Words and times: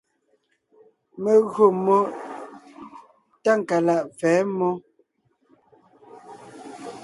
Mé 1.21 1.31
gÿo 1.51 1.65
mmó 1.77 1.97
Tákalaʼ 3.43 4.01
pfɛ̌ 4.17 4.33
mmó. 4.49 4.69